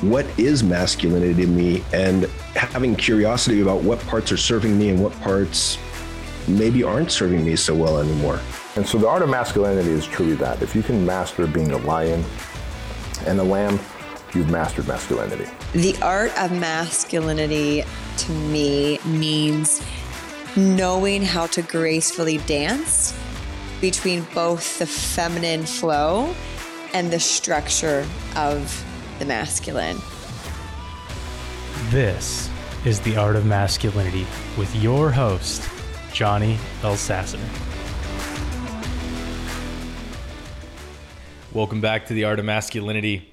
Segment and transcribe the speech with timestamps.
[0.00, 2.24] what is masculinity to me and
[2.54, 5.78] having curiosity about what parts are serving me and what parts
[6.46, 8.40] maybe aren't serving me so well anymore.
[8.76, 10.62] And so the art of masculinity is truly that.
[10.62, 12.24] If you can master being a lion
[13.26, 13.78] and a lamb,
[14.34, 15.46] you've mastered masculinity.
[15.72, 17.84] The art of masculinity
[18.18, 19.82] to me means
[20.56, 23.18] knowing how to gracefully dance
[23.80, 26.34] between both the feminine flow
[26.94, 28.06] and the structure
[28.36, 28.84] of
[29.18, 30.00] the masculine.
[31.90, 32.48] This
[32.84, 34.26] is The Art of Masculinity
[34.56, 35.68] with your host,
[36.12, 37.40] Johnny Elsasser.
[41.52, 43.32] Welcome back to the Art of Masculinity.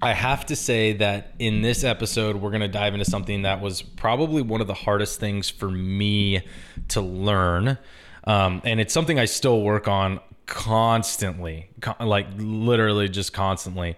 [0.00, 3.60] I have to say that in this episode, we're going to dive into something that
[3.60, 6.42] was probably one of the hardest things for me
[6.88, 7.76] to learn.
[8.24, 13.96] Um, and it's something I still work on constantly, co- like literally just constantly.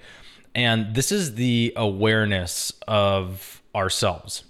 [0.59, 4.43] And this is the awareness of ourselves.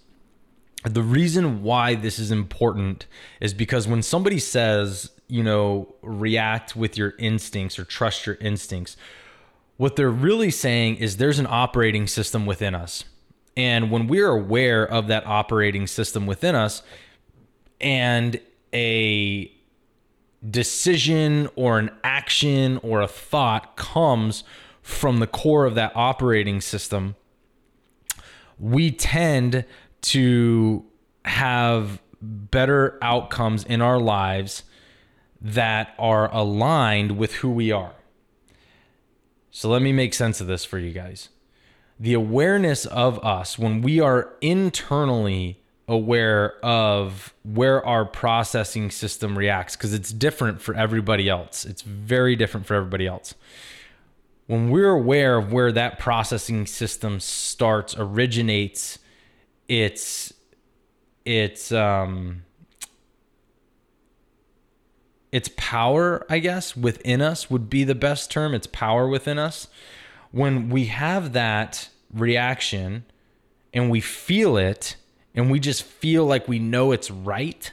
[0.85, 3.05] The reason why this is important
[3.43, 8.97] is because when somebody says, you know, react with your instincts or trust your instincts,
[9.77, 13.05] what they're really saying is there's an operating system within us.
[13.55, 16.83] And when we're aware of that operating system within us
[17.83, 18.41] and
[18.73, 19.53] a
[20.49, 24.43] decision or an action or a thought comes
[24.89, 27.15] from the core of that operating system,
[28.59, 29.65] we tend
[30.01, 30.83] to
[31.27, 34.63] have better outcomes in our lives
[35.43, 37.93] that are aligned with who we are.
[39.51, 41.29] So let me make sense of this for you guys.
[42.01, 49.77] The awareness of us, when we are internally aware of where our processing system reacts,
[49.77, 53.35] because it's different for everybody else, it's very different for everybody else.
[54.49, 58.99] When we're aware of where that processing system starts, originates,
[59.69, 60.33] it's
[61.27, 62.45] it's um
[65.31, 68.55] its power, I guess, within us would be the best term.
[68.55, 69.69] It's power within us.
[70.31, 73.05] When we have that reaction
[73.75, 74.97] and we feel it
[75.35, 77.71] and we just feel like we know it's right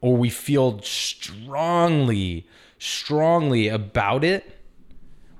[0.00, 2.46] or we feel strongly,
[2.78, 4.57] strongly about it,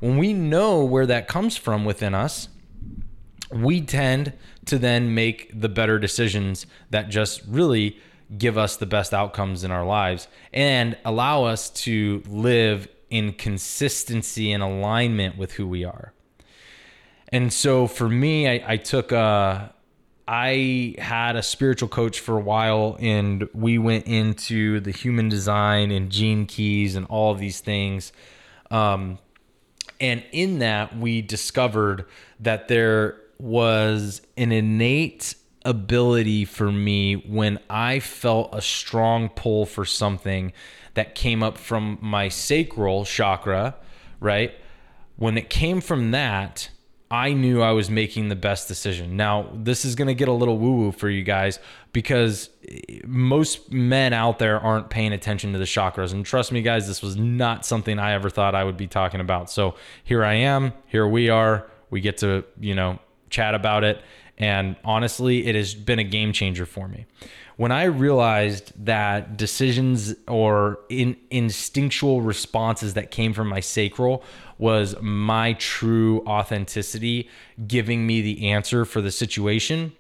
[0.01, 2.49] when we know where that comes from within us,
[3.51, 4.33] we tend
[4.67, 7.99] to then make the better decisions that just really
[8.37, 14.53] give us the best outcomes in our lives and allow us to live in consistency
[14.53, 16.13] and alignment with who we are.
[17.31, 19.73] And so for me, I, I took a,
[20.27, 25.91] I had a spiritual coach for a while and we went into the human design
[25.91, 28.13] and gene keys and all of these things.
[28.71, 29.19] Um,
[30.01, 32.05] and in that, we discovered
[32.41, 39.85] that there was an innate ability for me when I felt a strong pull for
[39.85, 40.53] something
[40.95, 43.75] that came up from my sacral chakra,
[44.21, 44.53] right?
[45.17, 46.71] When it came from that,
[47.11, 49.17] I knew I was making the best decision.
[49.17, 51.59] Now, this is going to get a little woo woo for you guys
[51.93, 56.13] because eh, most men out there aren't paying attention to the chakras.
[56.13, 59.21] And trust me, guys, this was not something I ever thought I would be talking
[59.21, 59.51] about.
[59.51, 59.75] So
[60.05, 60.75] here I am.
[60.87, 61.71] Here we are.
[61.91, 62.99] We get to, you know,
[63.31, 64.03] chat about it.
[64.37, 67.07] And honestly, it has been a game changer for me.
[67.57, 74.23] When I realized that decisions or in, instinctual responses that came from my sacral
[74.59, 77.29] was my true authenticity
[77.67, 79.93] giving me the answer for the situation,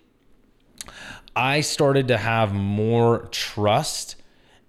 [1.34, 4.14] I started to have more trust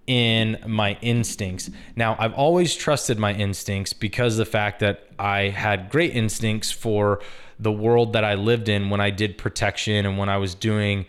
[0.08, 1.70] in my instincts.
[1.94, 7.20] Now, I've always trusted my instincts because the fact that I had great instincts for
[7.60, 11.06] the world that I lived in when I did protection and when I was doing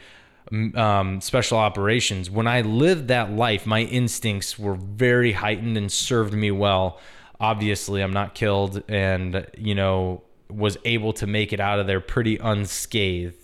[0.75, 2.29] um, special operations.
[2.29, 6.99] When I lived that life, my instincts were very heightened and served me well.
[7.39, 12.01] Obviously, I'm not killed and, you know, was able to make it out of there
[12.01, 13.41] pretty unscathed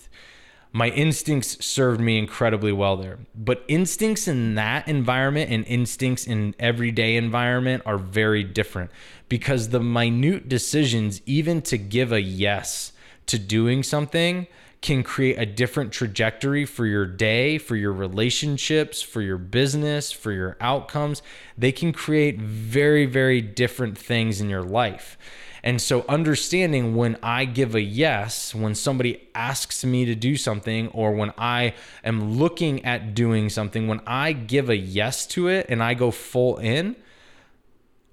[0.78, 3.18] my instincts served me incredibly well there.
[3.34, 8.92] But instincts in that environment and instincts in everyday environment are very different
[9.28, 12.92] because the minute decisions, even to give a yes
[13.28, 14.48] to doing something,
[14.82, 20.32] can create a different trajectory for your day, for your relationships, for your business, for
[20.32, 21.22] your outcomes.
[21.58, 25.18] They can create very, very different things in your life.
[25.64, 30.88] And so, understanding when I give a yes, when somebody asks me to do something,
[30.90, 31.74] or when I
[32.04, 36.12] am looking at doing something, when I give a yes to it and I go
[36.12, 36.96] full in,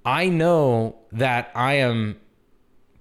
[0.05, 2.17] I know that I am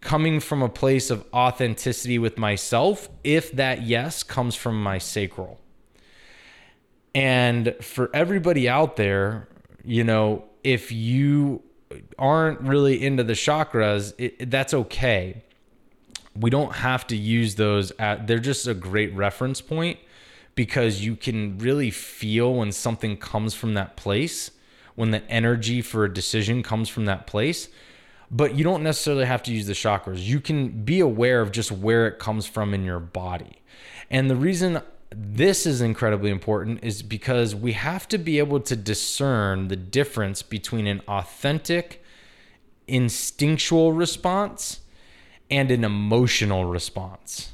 [0.03, 5.59] coming from a place of authenticity with myself if that yes comes from my sacral.
[7.15, 9.47] And for everybody out there,
[9.83, 11.61] you know, if you
[12.17, 15.43] aren't really into the chakras, it, that's okay.
[16.35, 19.99] We don't have to use those at they're just a great reference point
[20.55, 24.51] because you can really feel when something comes from that place,
[24.95, 27.69] when the energy for a decision comes from that place
[28.33, 30.17] but you don't necessarily have to use the chakras.
[30.17, 33.61] You can be aware of just where it comes from in your body.
[34.09, 34.81] And the reason
[35.15, 40.41] this is incredibly important is because we have to be able to discern the difference
[40.41, 42.03] between an authentic,
[42.87, 44.79] instinctual response
[45.51, 47.51] and an emotional response.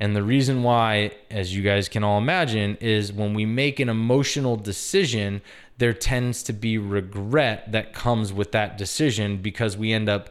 [0.00, 3.88] And the reason why, as you guys can all imagine, is when we make an
[3.88, 5.42] emotional decision,
[5.80, 10.28] there tends to be regret that comes with that decision because we end up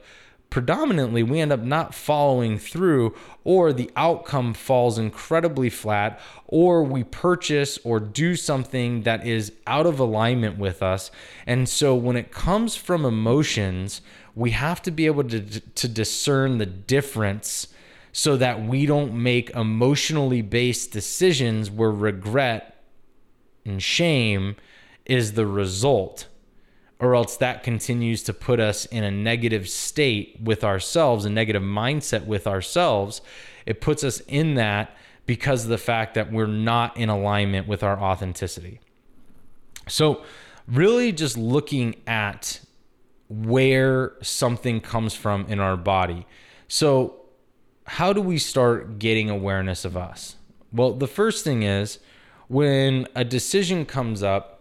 [0.51, 7.03] predominantly we end up not following through or the outcome falls incredibly flat or we
[7.03, 11.11] purchase or do something that is out of alignment with us.
[11.45, 14.01] And so when it comes from emotions
[14.35, 17.67] we have to be able to to discern the difference
[18.11, 22.83] so that we don't make emotionally based decisions where regret
[23.65, 24.55] and shame
[25.09, 26.27] is the result
[26.99, 31.63] or else that continues to put us in a negative state with ourselves, a negative
[31.63, 33.21] mindset with ourselves.
[33.65, 34.95] It puts us in that
[35.25, 38.81] because of the fact that we're not in alignment with our authenticity.
[39.87, 40.23] So,
[40.67, 42.59] really just looking at
[43.29, 46.27] where something comes from in our body.
[46.67, 47.15] So,
[47.85, 50.35] how do we start getting awareness of us?
[50.73, 51.99] Well, the first thing is
[52.47, 54.58] when a decision comes up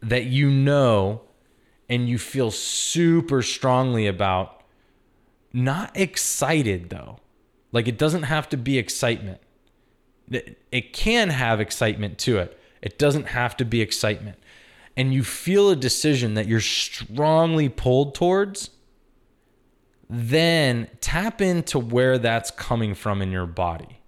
[0.00, 1.22] that you know
[1.88, 4.62] and you feel super strongly about,
[5.52, 7.18] not excited though.
[7.72, 9.40] Like it doesn't have to be excitement.
[10.30, 12.58] It can have excitement to it.
[12.82, 14.38] It doesn't have to be excitement.
[14.96, 18.70] And you feel a decision that you're strongly pulled towards,
[20.10, 24.00] then tap into where that's coming from in your body.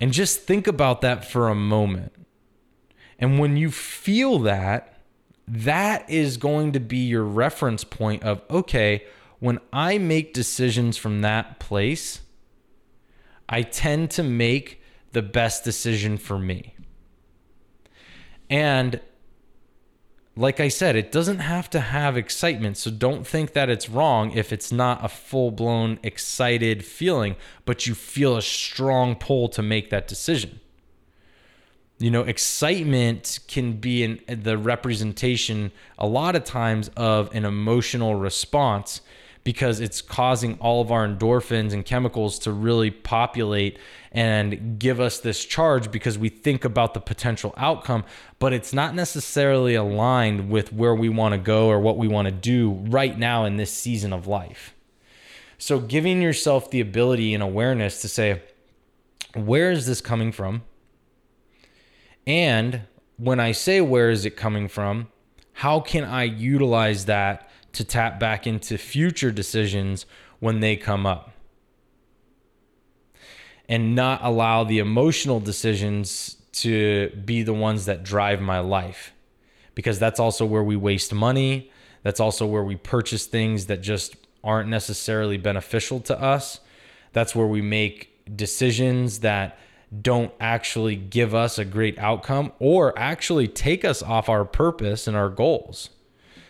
[0.00, 2.12] And just think about that for a moment.
[3.22, 4.98] And when you feel that,
[5.46, 9.04] that is going to be your reference point of, okay,
[9.38, 12.22] when I make decisions from that place,
[13.48, 14.82] I tend to make
[15.12, 16.74] the best decision for me.
[18.50, 19.00] And
[20.34, 22.76] like I said, it doesn't have to have excitement.
[22.76, 27.36] So don't think that it's wrong if it's not a full blown excited feeling,
[27.66, 30.58] but you feel a strong pull to make that decision
[32.02, 38.16] you know excitement can be in the representation a lot of times of an emotional
[38.16, 39.00] response
[39.44, 43.78] because it's causing all of our endorphins and chemicals to really populate
[44.12, 48.04] and give us this charge because we think about the potential outcome,
[48.38, 52.26] but it's not necessarily aligned with where we want to go or what we want
[52.26, 54.74] to do right now in this season of life.
[55.58, 58.42] So, giving yourself the ability and awareness to say,
[59.34, 60.62] where is this coming from?
[62.26, 62.82] And
[63.16, 65.08] when I say where is it coming from,
[65.54, 70.06] how can I utilize that to tap back into future decisions
[70.40, 71.30] when they come up?
[73.68, 79.12] And not allow the emotional decisions to be the ones that drive my life.
[79.74, 81.70] Because that's also where we waste money.
[82.02, 86.60] That's also where we purchase things that just aren't necessarily beneficial to us.
[87.12, 89.58] That's where we make decisions that
[90.00, 95.16] don't actually give us a great outcome or actually take us off our purpose and
[95.16, 95.90] our goals.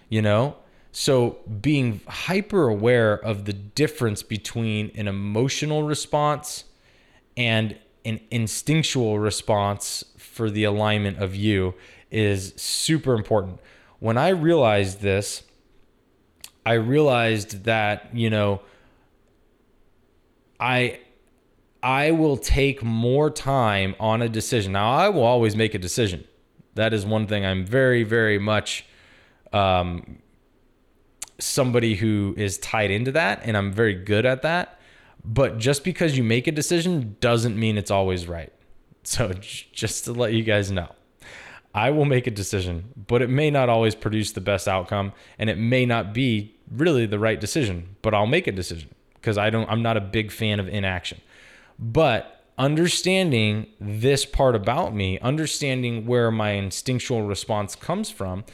[0.09, 0.57] You know?
[0.93, 6.65] So being hyper aware of the difference between an emotional response
[7.37, 11.75] and an instinctual response for the alignment of you
[12.11, 13.59] is super important.
[14.01, 15.45] When I realized this,
[16.67, 18.61] I realized that, you know,
[20.61, 21.01] I
[21.83, 24.73] I will take more time on a decision.
[24.73, 26.25] Now, I will always make a decision.
[26.75, 28.87] That is one thing I'm very, very much
[29.53, 30.19] um,
[31.39, 34.79] somebody who is tied into that, and I'm very good at that.
[35.25, 38.53] But just because you make a decision doesn't mean it's always right.
[39.03, 39.33] So
[39.73, 40.89] just to let you guys know,
[41.75, 45.49] I will make a decision, but it may not always produce the best outcome and
[45.49, 49.51] it may not be really the right decision, but I'll make a decision because I
[49.51, 51.21] don't I'm not a big fan of inaction.
[51.79, 58.45] But understanding this part about me, understanding where my instinctual response comes from,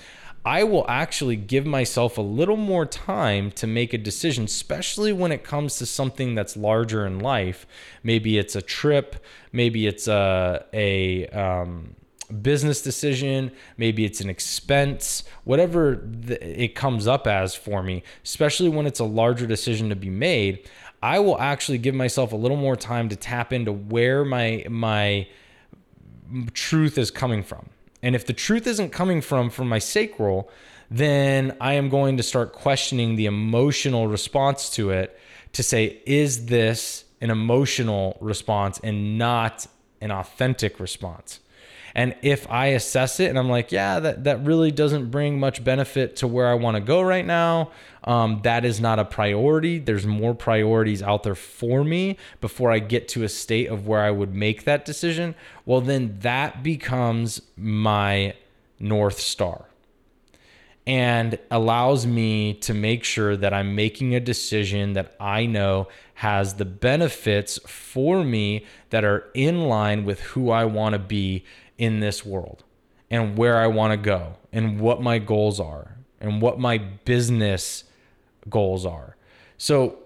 [0.45, 5.31] I will actually give myself a little more time to make a decision, especially when
[5.31, 7.67] it comes to something that's larger in life.
[8.03, 9.17] Maybe it's a trip,
[9.53, 11.97] maybe it's a, a um,
[12.41, 18.69] business decision, maybe it's an expense, whatever th- it comes up as for me, especially
[18.69, 20.69] when it's a larger decision to be made.
[21.03, 25.29] I will actually give myself a little more time to tap into where my my
[26.53, 27.69] truth is coming from.
[28.03, 30.51] And if the truth isn't coming from from my sacral,
[30.91, 35.19] then I am going to start questioning the emotional response to it
[35.53, 39.67] to say is this an emotional response and not
[40.01, 41.41] an authentic response?
[41.95, 45.65] And if I assess it and I'm like, yeah, that, that really doesn't bring much
[45.65, 47.71] benefit to where I want to go right now,
[48.05, 49.79] um, that is not a priority.
[49.79, 54.01] There's more priorities out there for me before I get to a state of where
[54.01, 55.35] I would make that decision.
[55.67, 58.35] Well, then that becomes my
[58.79, 59.67] North Star
[60.89, 66.55] and allows me to make sure that I'm making a decision that I know has
[66.55, 71.45] the benefits for me that are in line with who I want to be
[71.79, 72.65] in this world
[73.11, 77.85] and where I want to go and what my goals are and what my business
[78.49, 79.17] goals are.
[79.57, 79.99] So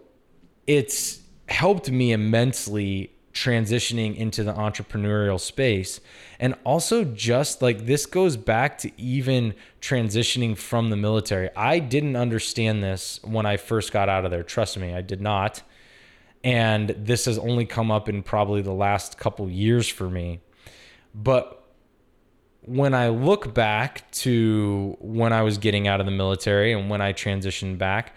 [0.67, 6.00] it's helped me immensely transitioning into the entrepreneurial space.
[6.38, 11.49] And also, just like this goes back to even transitioning from the military.
[11.57, 14.43] I didn't understand this when I first got out of there.
[14.43, 15.62] Trust me, I did not.
[16.45, 20.41] And this has only come up in probably the last couple years for me.
[21.14, 21.62] But
[22.64, 27.00] when I look back to when I was getting out of the military and when
[27.00, 28.14] I transitioned back,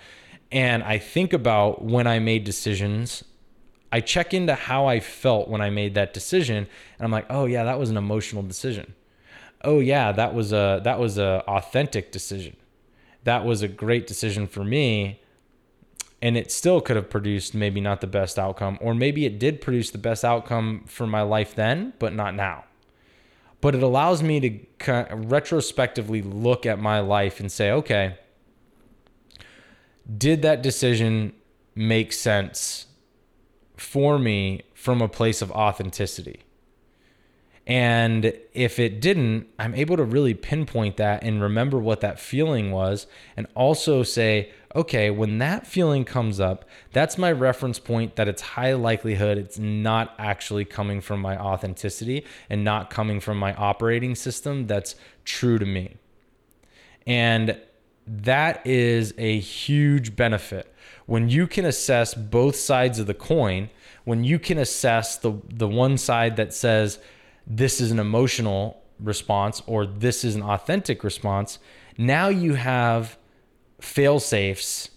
[0.51, 3.23] and I think about when I made decisions
[3.95, 7.45] I check into how I felt when I made that decision, and I'm like, oh
[7.45, 8.93] yeah, that was an emotional decision.
[9.63, 12.57] Oh yeah, that was a that was a authentic decision.
[13.23, 15.21] That was a great decision for me,
[16.21, 19.61] and it still could have produced maybe not the best outcome, or maybe it did
[19.61, 22.65] produce the best outcome for my life then, but not now.
[23.65, 28.15] But it allows me to kind of retrospectively look at my life and say, okay,
[30.15, 31.33] did that decision
[31.73, 32.85] make sense
[33.75, 36.44] for me from a place of authenticity.
[37.67, 42.71] And if it didn't, I'm able to really pinpoint that and remember what that feeling
[42.71, 48.27] was, and also say, okay, when that feeling comes up, that's my reference point that
[48.27, 53.53] it's high likelihood it's not actually coming from my authenticity and not coming from my
[53.55, 55.95] operating system that's true to me.
[57.07, 57.59] And
[58.05, 60.71] that is a huge benefit
[61.05, 63.69] when you can assess both sides of the coin,
[64.03, 66.99] when you can assess the the one side that says
[67.47, 71.59] this is an emotional response or this is an authentic response,
[71.97, 73.17] now you have
[73.79, 74.89] fail safes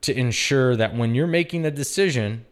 [0.00, 2.44] to ensure that when you're making a decision,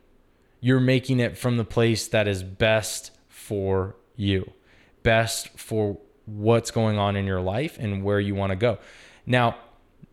[0.61, 4.51] you're making it from the place that is best for you,
[5.03, 8.79] best for what's going on in your life and where you want to go.
[9.27, 9.57] Now,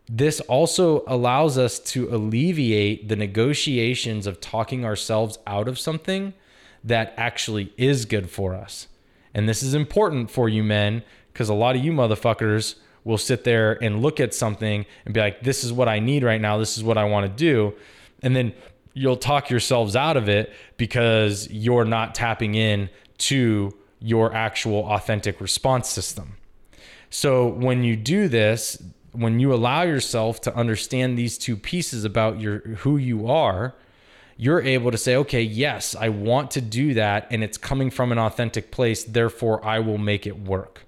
[0.08, 6.34] this also allows us to alleviate the negotiations of talking ourselves out of something
[6.82, 8.88] that actually is good for us.
[9.34, 13.44] And this is important for you men because a lot of you motherfuckers will sit
[13.44, 16.58] there and look at something and be like, this is what I need right now.
[16.58, 17.74] This is what I want to do.
[18.22, 18.52] And then
[18.92, 25.40] you'll talk yourselves out of it because you're not tapping in to your actual authentic
[25.40, 26.36] response system.
[27.10, 28.82] So when you do this,
[29.12, 33.74] when you allow yourself to understand these two pieces about your who you are,
[34.40, 38.10] you're able to say, okay, yes, I want to do that and it's coming from
[38.10, 40.86] an authentic place, therefore I will make it work.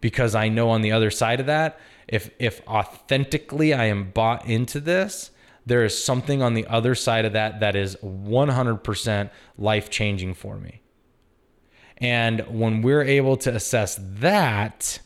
[0.00, 4.46] Because I know on the other side of that, if if authentically I am bought
[4.46, 5.32] into this,
[5.66, 10.80] there is something on the other side of that that is 100% life-changing for me.
[11.98, 15.00] And when we're able to assess that,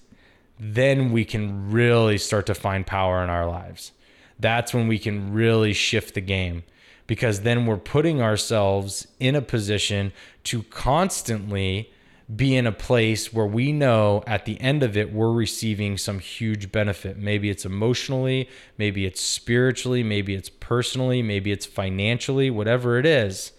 [0.60, 3.92] then we can really start to find power in our lives.
[4.38, 6.64] That's when we can really shift the game
[7.08, 10.12] because then we're putting ourselves in a position
[10.44, 11.90] to constantly
[12.36, 16.18] be in a place where we know at the end of it we're receiving some
[16.18, 17.16] huge benefit.
[17.16, 23.52] Maybe it's emotionally, maybe it's spiritually, maybe it's personally, maybe it's financially, whatever it is.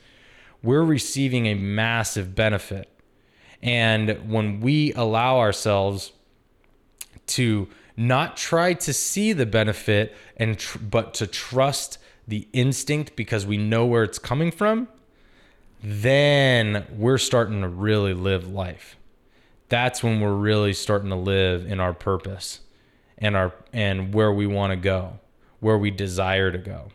[0.61, 2.89] we're receiving a massive benefit.
[3.61, 6.11] And when we allow ourselves
[7.27, 11.97] to not try to see the benefit and tr- but to trust
[12.29, 14.87] the instinct because we know where it's coming from,
[15.83, 18.97] then we're starting to really live life.
[19.67, 22.61] That's when we're really starting to live in our purpose
[23.17, 25.19] and our and where we want to go,
[25.59, 26.89] where we desire to go.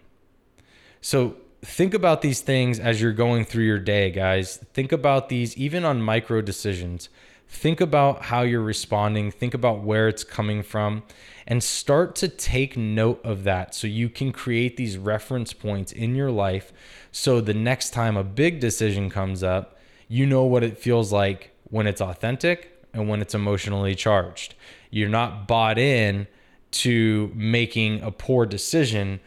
[1.01, 4.59] So think about these things as you're going through your day, guys.
[4.73, 7.09] Think about these even on micro decisions.
[7.49, 11.03] Think about how you're responding, think about where it's coming from,
[11.47, 16.15] and start to take note of that so you can create these reference points in
[16.15, 16.73] your life.
[17.13, 21.51] So the next time a big decision comes up, you know what it feels like
[21.65, 24.55] when it's authentic and when it's emotionally charged.
[24.91, 26.27] You're not bought in
[26.73, 29.21] to making a poor decision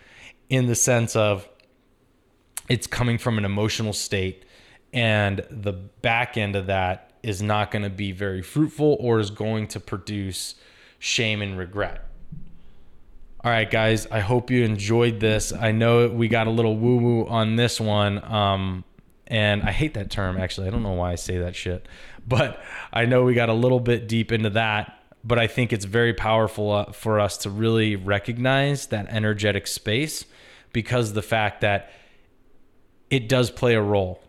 [0.49, 1.47] in the sense of
[2.69, 4.43] it's coming from an emotional state
[4.93, 9.29] and the back end of that is not going to be very fruitful or is
[9.29, 10.55] going to produce
[10.97, 12.05] shame and regret.
[13.43, 15.51] All right, guys, I hope you enjoyed this.
[15.51, 18.23] I know we got a little woo woo on this one.
[18.23, 18.85] Um,
[19.27, 20.67] and I hate that term, actually.
[20.67, 21.85] I don't know why I say that shit,
[22.27, 24.93] but I know we got a little bit deep into that.
[25.23, 30.25] But I think it's very powerful uh, for us to really recognize that energetic space
[30.71, 31.91] because the fact that
[33.09, 34.21] it does play a role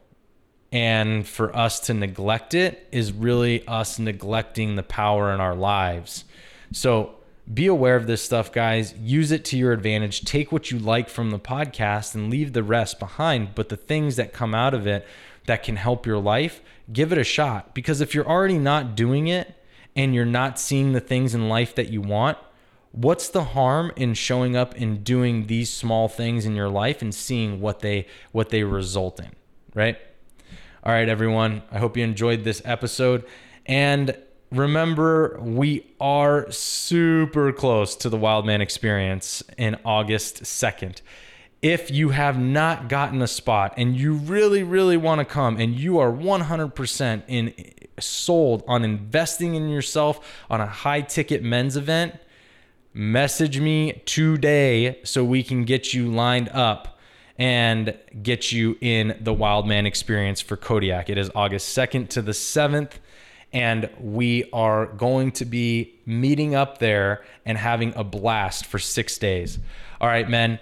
[0.70, 6.24] and for us to neglect it is really us neglecting the power in our lives.
[6.72, 7.14] So
[7.52, 8.92] be aware of this stuff, guys.
[8.98, 10.22] Use it to your advantage.
[10.22, 13.54] Take what you like from the podcast and leave the rest behind.
[13.54, 15.06] But the things that come out of it
[15.46, 16.60] that can help your life,
[16.92, 17.74] give it a shot.
[17.74, 19.54] Because if you're already not doing it
[19.96, 22.36] and you're not seeing the things in life that you want,
[22.92, 27.14] what's the harm in showing up and doing these small things in your life and
[27.14, 29.30] seeing what they what they result in,
[29.74, 29.98] right?
[30.88, 31.60] All right, everyone.
[31.70, 33.26] I hope you enjoyed this episode.
[33.66, 34.16] And
[34.50, 41.02] remember, we are super close to the Wildman experience in August 2nd.
[41.60, 45.78] If you have not gotten a spot and you really, really want to come and
[45.78, 47.52] you are 100% in
[48.00, 52.14] sold on investing in yourself on a high ticket men's event,
[52.94, 56.97] message me today so we can get you lined up
[57.38, 61.08] and get you in the Wildman experience for Kodiak.
[61.08, 62.92] It is August 2nd to the 7th.
[63.52, 69.16] And we are going to be meeting up there and having a blast for six
[69.16, 69.58] days.
[70.00, 70.58] All right, men,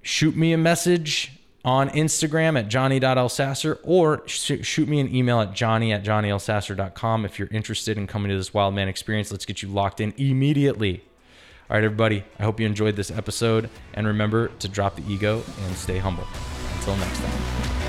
[0.00, 1.32] shoot me a message
[1.62, 7.38] on Instagram at johnny.elsasser or sh- shoot me an email at johnny at johnnyelsasser.com if
[7.38, 9.30] you're interested in coming to this Wildman experience.
[9.30, 11.04] Let's get you locked in immediately.
[11.70, 13.70] All right, everybody, I hope you enjoyed this episode.
[13.94, 16.26] And remember to drop the ego and stay humble.
[16.74, 17.79] Until next time.